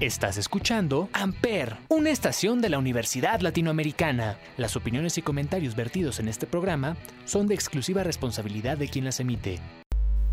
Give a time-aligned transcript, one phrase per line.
[0.00, 4.38] Estás escuchando Amper, una estación de la Universidad Latinoamericana.
[4.56, 9.20] Las opiniones y comentarios vertidos en este programa son de exclusiva responsabilidad de quien las
[9.20, 9.60] emite.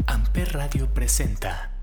[0.06, 1.74] Amper Radio presenta.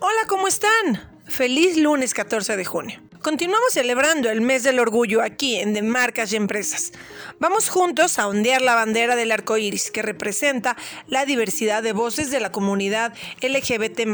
[0.00, 1.20] Hola, ¿cómo están?
[1.26, 3.07] Feliz lunes 14 de junio.
[3.22, 6.92] Continuamos celebrando el mes del orgullo aquí en De Marcas y Empresas.
[7.40, 10.76] Vamos juntos a ondear la bandera del arco iris que representa
[11.08, 13.12] la diversidad de voces de la comunidad
[13.42, 14.06] LGBT.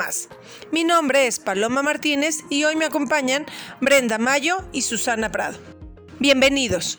[0.73, 3.45] Mi nombre es Paloma Martínez y hoy me acompañan
[3.81, 5.59] Brenda Mayo y Susana Prado.
[6.19, 6.99] Bienvenidos.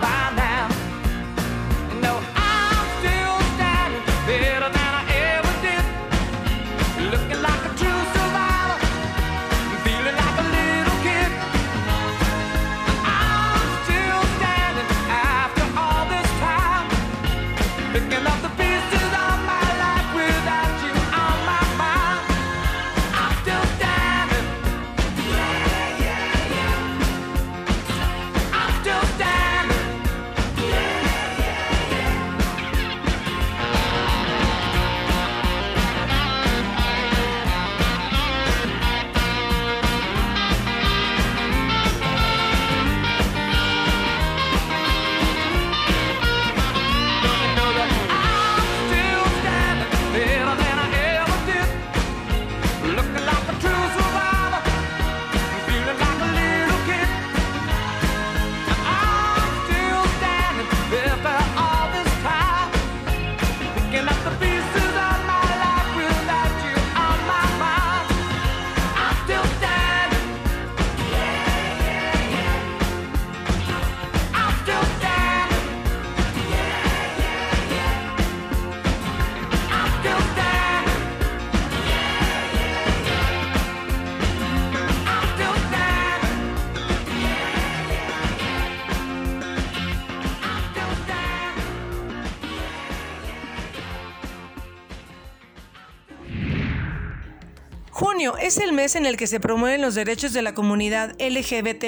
[98.51, 101.85] es el mes en el que se promueven los derechos de la comunidad LGBT.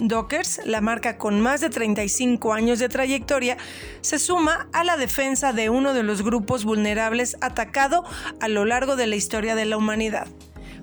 [0.00, 3.56] Dockers, la marca con más de 35 años de trayectoria,
[4.02, 8.04] se suma a la defensa de uno de los grupos vulnerables atacado
[8.38, 10.26] a lo largo de la historia de la humanidad.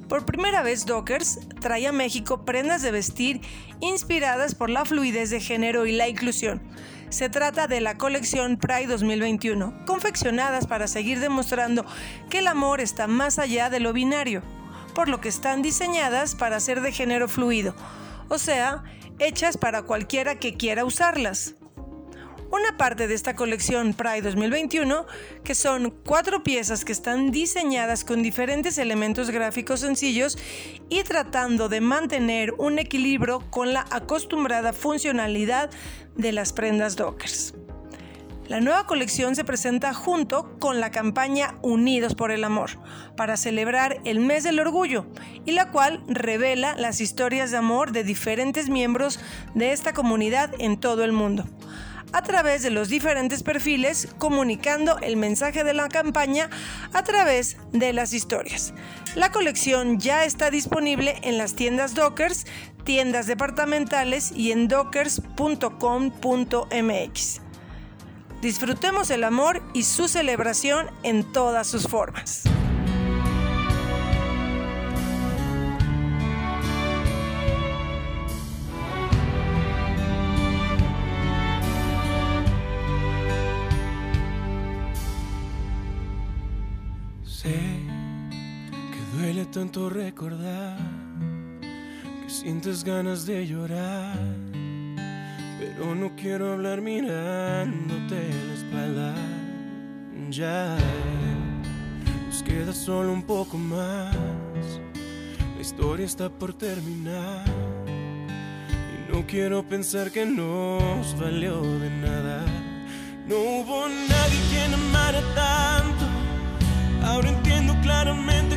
[0.10, 3.42] Por primera vez, Dockers trae a México prendas de vestir
[3.80, 6.64] inspiradas por la fluidez de género y la inclusión.
[7.10, 11.86] Se trata de la colección Pride 2021, confeccionadas para seguir demostrando
[12.32, 14.42] que el amor está más allá de lo binario,
[14.92, 17.76] por lo que están diseñadas para ser de género fluido,
[18.30, 18.84] o sea,
[19.20, 21.56] hechas para cualquiera que quiera usarlas.
[22.52, 25.06] Una parte de esta colección Pride 2021,
[25.42, 30.38] que son cuatro piezas que están diseñadas con diferentes elementos gráficos sencillos
[30.90, 35.70] y tratando de mantener un equilibrio con la acostumbrada funcionalidad
[36.18, 37.54] de las prendas Dockers.
[38.52, 42.72] La nueva colección se presenta junto con la campaña Unidos por el Amor,
[43.16, 45.06] para celebrar el mes del orgullo,
[45.46, 49.22] y la cual revela las historias de amor de diferentes miembros
[49.56, 51.46] de esta comunidad en todo el mundo.
[52.14, 56.50] a través de los diferentes perfiles, comunicando el mensaje de la campaña
[56.92, 58.74] a través de las historias.
[59.16, 62.48] La colección ya está disponible en las tiendas Dockers,
[62.84, 67.41] tiendas departamentales y en dockers.com.mx.
[68.42, 72.42] Disfrutemos el amor y su celebración en todas sus formas.
[87.24, 90.80] Sé que duele tanto recordar
[91.62, 94.18] que sientes ganas de llorar,
[95.82, 99.16] pero no quiero hablar mirándote la espalda.
[100.30, 100.78] Ya
[102.28, 104.16] nos queda solo un poco más,
[105.56, 107.46] la historia está por terminar.
[107.88, 112.46] Y no quiero pensar que nos valió de nada.
[113.28, 116.06] No hubo nadie quien amara tanto.
[117.08, 118.56] Ahora entiendo claramente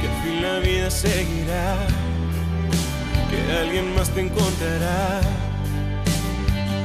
[0.00, 1.86] que al fin la vida seguirá,
[3.30, 5.20] que alguien más te encontrará,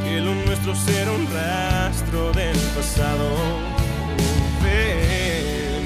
[0.04, 3.30] que lo nuestro será un rastro del pasado.
[4.64, 5.86] Ven,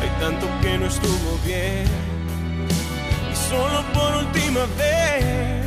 [0.00, 1.86] hay tanto que no estuvo bien,
[3.32, 5.64] y solo por última vez,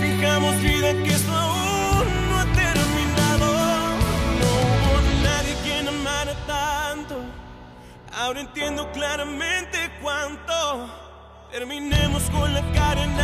[0.00, 1.57] fijamos vida que esto aún
[8.18, 10.90] Ahora entiendo claramente cuánto.
[11.52, 13.16] Terminemos con la cara en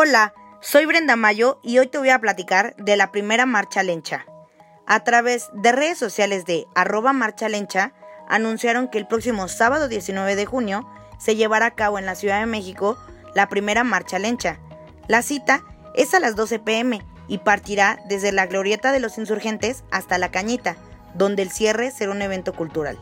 [0.00, 4.26] Hola, soy Brenda Mayo y hoy te voy a platicar de la primera marcha lencha.
[4.86, 7.92] A través de redes sociales de arroba marcha lencha,
[8.28, 10.88] anunciaron que el próximo sábado 19 de junio
[11.18, 12.96] se llevará a cabo en la Ciudad de México
[13.34, 14.60] la primera marcha lencha.
[15.08, 15.64] La cita
[15.96, 20.30] es a las 12 pm y partirá desde la Glorieta de los Insurgentes hasta La
[20.30, 20.76] Cañita,
[21.14, 23.00] donde el cierre será un evento cultural.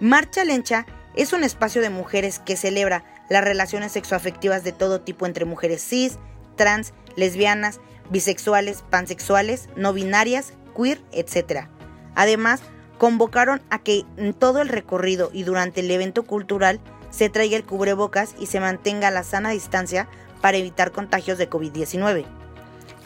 [0.00, 0.84] Marcha Lencha
[1.14, 5.82] es un espacio de mujeres que celebra las relaciones sexoafectivas de todo tipo entre mujeres
[5.82, 6.18] cis,
[6.56, 11.66] trans, lesbianas, bisexuales, pansexuales, no binarias, queer, etc.
[12.14, 12.60] Además,
[12.98, 17.64] convocaron a que en todo el recorrido y durante el evento cultural se traiga el
[17.64, 20.08] cubrebocas y se mantenga la sana distancia
[20.40, 22.24] para evitar contagios de COVID-19.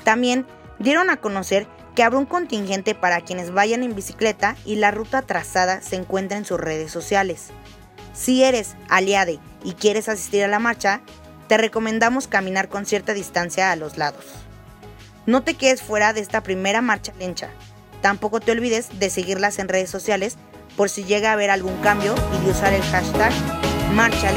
[0.05, 0.47] También
[0.79, 5.23] dieron a conocer que habrá un contingente para quienes vayan en bicicleta y la ruta
[5.23, 7.49] trazada se encuentra en sus redes sociales.
[8.15, 11.01] Si eres aliade y quieres asistir a la marcha,
[11.49, 14.25] te recomendamos caminar con cierta distancia a los lados.
[15.27, 17.51] No te quedes fuera de esta primera marcha lencha.
[18.01, 20.37] Tampoco te olvides de seguirlas en redes sociales
[20.77, 23.33] por si llega a haber algún cambio y de usar el hashtag
[23.95, 24.31] Marcha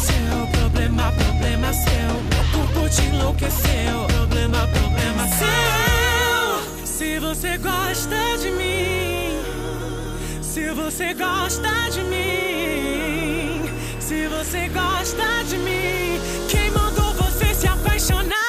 [0.00, 1.90] enlouqueceu, problema, problema seu.
[2.30, 6.86] Meu corpo te enlouqueceu, problema, problema seu.
[6.86, 9.40] Se você gosta de mim.
[10.42, 13.62] Se você gosta de mim,
[14.00, 18.39] se você gosta de mim, quem mandou você se apaixonar?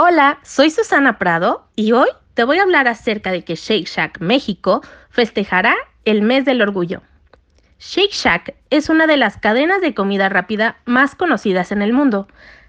[0.00, 4.20] Hola, soy Susana Prado y hoy te voy a hablar acerca de que Shake Shack
[4.20, 5.74] México festejará
[6.04, 7.02] el mes del orgullo.
[7.80, 12.28] Shake Shack es una de las cadenas de comida rápida más conocidas en el mundo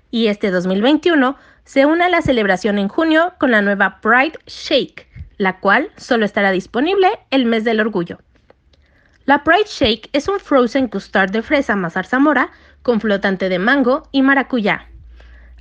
[0.09, 5.07] y este 2021 se une a la celebración en junio con la nueva Pride Shake,
[5.37, 8.17] la cual solo estará disponible el mes del orgullo.
[9.25, 12.49] La Pride Shake es un frozen custard de fresa más zarzamora
[12.81, 14.88] con flotante de mango y maracuyá.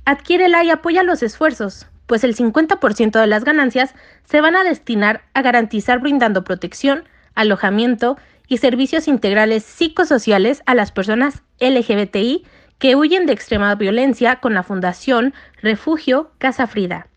[0.05, 3.93] Adquiérela y apoya los esfuerzos, pues el 50% de las ganancias
[4.25, 7.03] se van a destinar a garantizar brindando protección,
[7.35, 12.45] alojamiento y servicios integrales psicosociales a las personas LGBTI
[12.79, 17.07] que huyen de extrema violencia con la Fundación Refugio Casa Frida.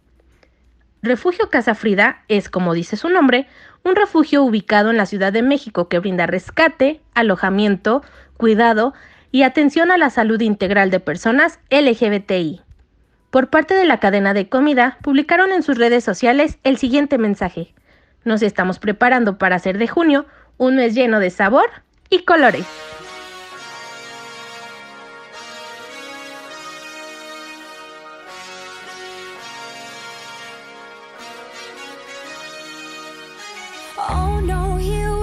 [1.01, 3.47] Refugio Casa Frida es, como dice su nombre,
[3.85, 8.03] un refugio ubicado en la Ciudad de México que brinda rescate, alojamiento,
[8.37, 8.93] cuidado
[9.31, 12.61] y atención a la salud integral de personas LGBTI.
[13.33, 17.73] Por parte de la cadena de comida, publicaron en sus redes sociales el siguiente mensaje.
[18.25, 20.27] Nos estamos preparando para hacer de junio
[20.59, 21.65] un mes lleno de sabor
[22.11, 22.67] y colores.
[33.97, 35.23] Oh no, here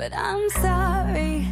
[0.00, 1.46] but I'm sorry.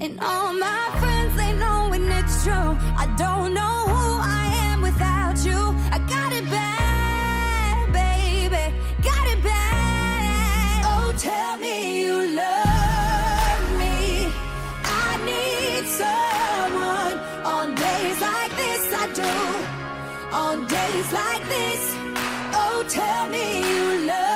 [0.00, 2.70] And all my friends, they know when it's true.
[3.02, 4.06] I don't know who
[4.40, 5.60] I am without you.
[5.96, 8.64] I got it bad, baby.
[9.10, 10.82] Got it bad.
[10.90, 13.96] Oh, tell me you love me.
[15.06, 17.16] I need someone
[17.54, 18.82] on days like this.
[19.02, 19.34] I do.
[20.42, 21.82] On days like this.
[22.60, 24.35] Oh, tell me you love me.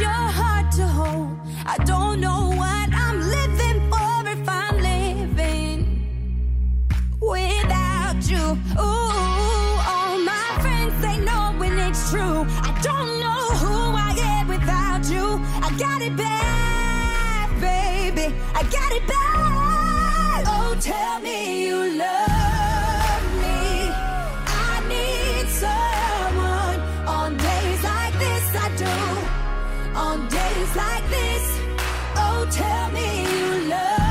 [0.00, 1.38] your you're hard to hold.
[1.66, 2.63] I don't know why.
[29.96, 31.60] On days like this.
[32.16, 34.03] Oh, tell me you love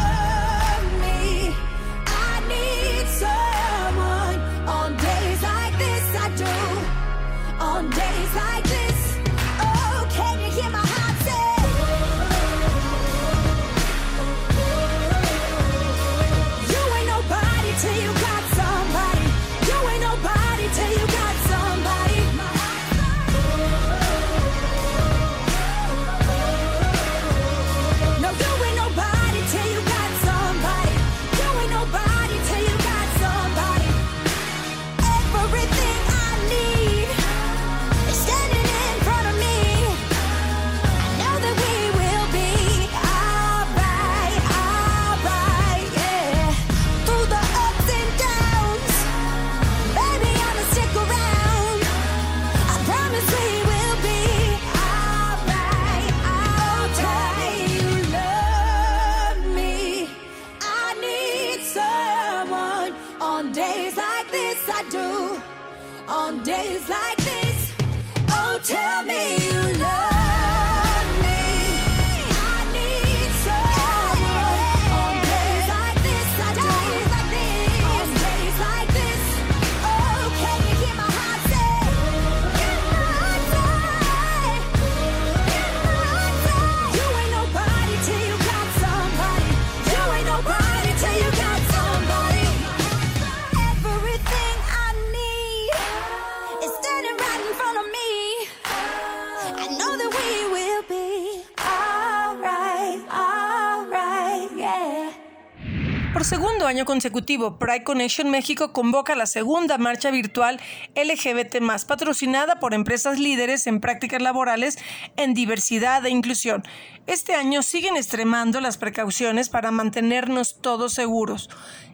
[106.85, 110.59] consecutivo, Pride Connection México convoca la segunda marcha virtual
[110.95, 114.77] LGBT, patrocinada por empresas líderes en prácticas laborales
[115.17, 116.63] en diversidad e inclusión.
[117.07, 121.49] Este año siguen extremando las precauciones para mantenernos todos seguros,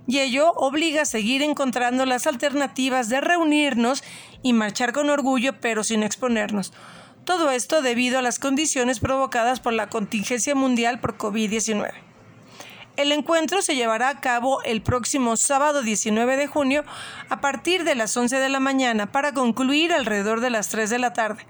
[0.07, 4.03] y ello obliga a seguir encontrando las alternativas de reunirnos
[4.41, 6.73] y marchar con orgullo, pero sin exponernos.
[7.25, 12.08] Todo esto debido a las condiciones provocadas por la contingencia mundial por COVID-19.
[12.99, 16.83] El encuentro se llevará a cabo el próximo sábado 19 de junio
[17.29, 20.99] a partir de las 11 de la mañana para concluir alrededor de las 3 de
[20.99, 21.47] la tarde,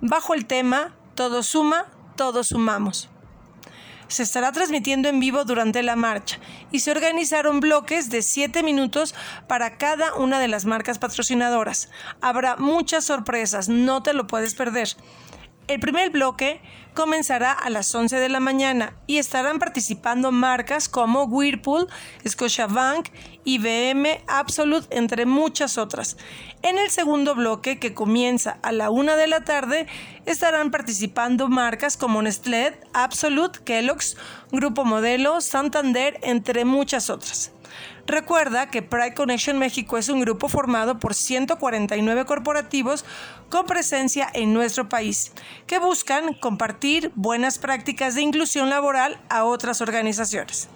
[0.00, 3.08] bajo el tema Todo suma, todos sumamos.
[4.06, 6.38] Se estará transmitiendo en vivo durante la marcha
[6.70, 9.12] y se organizaron bloques de 7 minutos
[9.48, 11.90] para cada una de las marcas patrocinadoras.
[12.20, 14.90] Habrá muchas sorpresas, no te lo puedes perder.
[15.68, 16.60] El primer bloque
[16.92, 21.88] comenzará a las 11 de la mañana y estarán participando marcas como Whirlpool,
[22.26, 23.08] Scotiabank,
[23.44, 26.16] IBM, Absolute, entre muchas otras.
[26.62, 29.86] En el segundo bloque, que comienza a la 1 de la tarde,
[30.26, 34.16] estarán participando marcas como Nestlé, Absolute, Kellogg's,
[34.50, 37.52] Grupo Modelo, Santander, entre muchas otras.
[38.06, 43.04] Recuerda que Pride Connection México es un grupo formado por 149 corporativos
[43.48, 45.32] con presencia en nuestro país,
[45.66, 50.68] que buscan compartir buenas prácticas de inclusión laboral a otras organizaciones.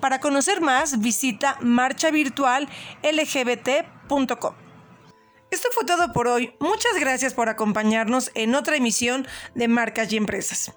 [0.00, 4.54] Para conocer más, visita marchavirtuallgbt.com.
[5.50, 6.52] Esto fue todo por hoy.
[6.58, 10.72] Muchas gracias por acompañarnos en otra emisión de Marcas y Empresas.